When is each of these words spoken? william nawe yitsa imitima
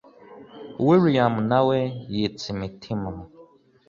william 0.85 1.33
nawe 1.49 1.77
yitsa 2.15 2.45
imitima 2.53 3.09